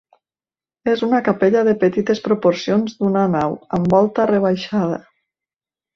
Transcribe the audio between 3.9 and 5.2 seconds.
volta rebaixada.